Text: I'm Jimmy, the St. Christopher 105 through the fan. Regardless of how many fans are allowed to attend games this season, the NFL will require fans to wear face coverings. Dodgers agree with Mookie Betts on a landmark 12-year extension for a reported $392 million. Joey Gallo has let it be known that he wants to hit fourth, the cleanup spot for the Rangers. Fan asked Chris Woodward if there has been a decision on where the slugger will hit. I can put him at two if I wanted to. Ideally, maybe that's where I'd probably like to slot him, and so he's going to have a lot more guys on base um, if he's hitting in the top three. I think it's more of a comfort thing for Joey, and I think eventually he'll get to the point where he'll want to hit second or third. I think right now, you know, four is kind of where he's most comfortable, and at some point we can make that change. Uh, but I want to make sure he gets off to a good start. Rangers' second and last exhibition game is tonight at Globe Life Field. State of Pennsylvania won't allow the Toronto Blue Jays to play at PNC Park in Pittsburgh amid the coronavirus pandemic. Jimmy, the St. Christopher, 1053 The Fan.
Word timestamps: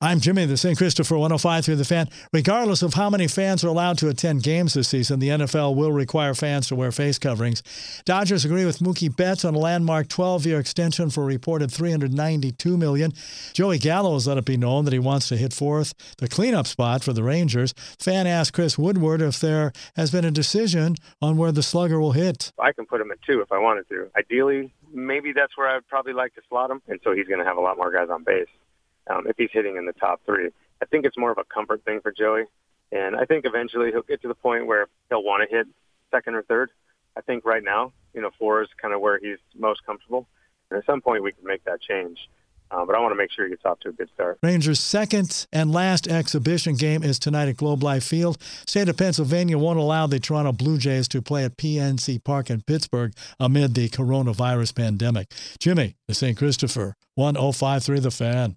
I'm 0.00 0.20
Jimmy, 0.20 0.44
the 0.44 0.58
St. 0.58 0.76
Christopher 0.76 1.14
105 1.14 1.64
through 1.64 1.76
the 1.76 1.84
fan. 1.84 2.10
Regardless 2.30 2.82
of 2.82 2.92
how 2.92 3.08
many 3.08 3.26
fans 3.26 3.64
are 3.64 3.68
allowed 3.68 3.96
to 3.98 4.10
attend 4.10 4.42
games 4.42 4.74
this 4.74 4.88
season, 4.88 5.18
the 5.18 5.30
NFL 5.30 5.76
will 5.76 5.92
require 5.92 6.34
fans 6.34 6.68
to 6.68 6.74
wear 6.74 6.92
face 6.92 7.18
coverings. 7.18 7.62
Dodgers 8.04 8.44
agree 8.44 8.66
with 8.66 8.80
Mookie 8.80 9.16
Betts 9.16 9.46
on 9.46 9.54
a 9.54 9.58
landmark 9.58 10.08
12-year 10.08 10.58
extension 10.60 11.08
for 11.08 11.22
a 11.22 11.26
reported 11.26 11.70
$392 11.70 12.76
million. 12.76 13.14
Joey 13.54 13.78
Gallo 13.78 14.12
has 14.12 14.26
let 14.26 14.36
it 14.36 14.44
be 14.44 14.58
known 14.58 14.84
that 14.84 14.92
he 14.92 14.98
wants 14.98 15.28
to 15.28 15.38
hit 15.38 15.54
fourth, 15.54 15.94
the 16.18 16.28
cleanup 16.28 16.66
spot 16.66 17.02
for 17.02 17.14
the 17.14 17.22
Rangers. 17.22 17.72
Fan 17.98 18.26
asked 18.26 18.52
Chris 18.52 18.76
Woodward 18.76 19.22
if 19.22 19.40
there 19.40 19.72
has 19.96 20.10
been 20.10 20.26
a 20.26 20.30
decision 20.30 20.96
on 21.22 21.38
where 21.38 21.50
the 21.50 21.62
slugger 21.62 21.98
will 21.98 22.12
hit. 22.12 22.52
I 22.58 22.72
can 22.72 22.84
put 22.84 23.00
him 23.00 23.10
at 23.10 23.22
two 23.22 23.40
if 23.40 23.50
I 23.50 23.58
wanted 23.58 23.88
to. 23.88 24.10
Ideally, 24.18 24.74
maybe 24.92 25.32
that's 25.32 25.56
where 25.56 25.68
I'd 25.68 25.88
probably 25.88 26.12
like 26.12 26.34
to 26.34 26.42
slot 26.50 26.70
him, 26.70 26.82
and 26.88 27.00
so 27.02 27.14
he's 27.14 27.26
going 27.26 27.40
to 27.40 27.46
have 27.46 27.56
a 27.56 27.62
lot 27.62 27.78
more 27.78 27.90
guys 27.90 28.10
on 28.10 28.22
base 28.22 28.48
um, 29.08 29.26
if 29.26 29.36
he's 29.36 29.50
hitting 29.52 29.76
in 29.76 29.86
the 29.86 29.92
top 29.92 30.20
three. 30.24 30.50
I 30.82 30.86
think 30.86 31.04
it's 31.04 31.16
more 31.16 31.30
of 31.30 31.38
a 31.38 31.44
comfort 31.44 31.84
thing 31.84 32.00
for 32.00 32.12
Joey, 32.12 32.44
and 32.92 33.16
I 33.16 33.24
think 33.24 33.44
eventually 33.46 33.90
he'll 33.90 34.02
get 34.02 34.22
to 34.22 34.28
the 34.28 34.34
point 34.34 34.66
where 34.66 34.88
he'll 35.08 35.22
want 35.22 35.48
to 35.48 35.56
hit 35.56 35.66
second 36.10 36.34
or 36.34 36.42
third. 36.42 36.70
I 37.16 37.20
think 37.20 37.44
right 37.44 37.62
now, 37.62 37.92
you 38.12 38.20
know, 38.20 38.30
four 38.38 38.62
is 38.62 38.68
kind 38.80 38.92
of 38.92 39.00
where 39.00 39.18
he's 39.18 39.38
most 39.56 39.84
comfortable, 39.86 40.26
and 40.70 40.78
at 40.78 40.86
some 40.86 41.00
point 41.00 41.22
we 41.22 41.32
can 41.32 41.44
make 41.44 41.64
that 41.64 41.80
change. 41.80 42.18
Uh, 42.70 42.84
but 42.84 42.96
I 42.96 42.98
want 42.98 43.12
to 43.12 43.16
make 43.16 43.30
sure 43.30 43.44
he 43.44 43.50
gets 43.50 43.64
off 43.64 43.78
to 43.80 43.90
a 43.90 43.92
good 43.92 44.08
start. 44.14 44.38
Rangers' 44.42 44.80
second 44.80 45.46
and 45.52 45.70
last 45.70 46.08
exhibition 46.08 46.74
game 46.74 47.04
is 47.04 47.18
tonight 47.18 47.48
at 47.48 47.56
Globe 47.56 47.82
Life 47.82 48.04
Field. 48.04 48.38
State 48.66 48.88
of 48.88 48.96
Pennsylvania 48.96 49.58
won't 49.58 49.78
allow 49.78 50.06
the 50.06 50.18
Toronto 50.18 50.50
Blue 50.50 50.78
Jays 50.78 51.06
to 51.08 51.22
play 51.22 51.44
at 51.44 51.56
PNC 51.56 52.24
Park 52.24 52.50
in 52.50 52.62
Pittsburgh 52.62 53.12
amid 53.38 53.74
the 53.74 53.88
coronavirus 53.90 54.74
pandemic. 54.74 55.30
Jimmy, 55.60 55.94
the 56.08 56.14
St. 56.14 56.36
Christopher, 56.36 56.96
1053 57.14 58.00
The 58.00 58.10
Fan. 58.10 58.56